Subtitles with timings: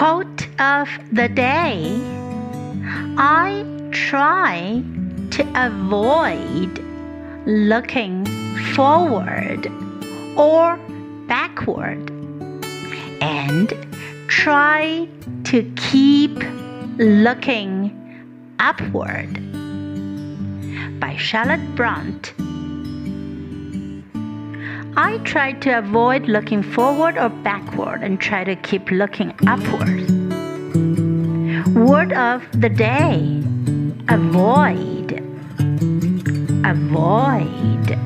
[0.00, 2.00] Quote of the day
[3.18, 4.82] I try
[5.32, 6.82] to avoid
[7.44, 8.24] looking
[8.72, 9.70] forward
[10.38, 10.78] or
[11.28, 12.10] backward
[13.20, 13.74] and
[14.26, 15.06] try
[15.44, 16.34] to keep
[16.96, 17.92] looking
[18.58, 19.34] upward
[20.98, 22.49] by Charlotte Brontë.
[25.02, 30.10] I try to avoid looking forward or backward and try to keep looking upward.
[31.74, 33.42] Word of the day
[34.10, 35.12] avoid.
[36.66, 37.98] Avoid.